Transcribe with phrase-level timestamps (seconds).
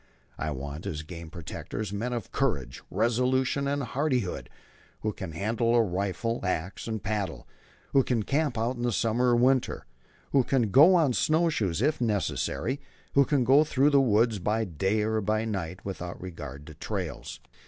[0.39, 4.49] I want as game protectors men of courage, resolution, and hardihood,
[5.01, 7.47] who can handle the rifle, ax, and paddle;
[7.93, 9.85] who can camp out in summer or winter;
[10.31, 12.81] who can go on snow shoes, if necessary;
[13.13, 17.39] who can go through the woods by day or by night without regard to trails.